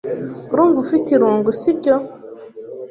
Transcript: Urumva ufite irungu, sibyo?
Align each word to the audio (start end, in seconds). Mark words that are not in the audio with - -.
Urumva 0.51 0.77
ufite 0.85 1.07
irungu, 1.15 1.49
sibyo? 1.59 1.95